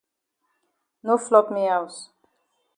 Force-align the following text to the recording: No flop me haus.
No 1.05 1.19
flop 1.27 1.51
me 1.59 1.69
haus. 1.73 2.03